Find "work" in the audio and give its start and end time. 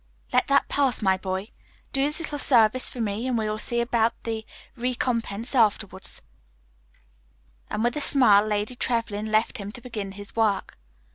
10.35-10.79